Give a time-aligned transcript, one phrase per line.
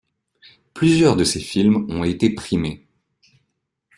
[0.73, 2.87] Plusieurs de ses films ont été primés.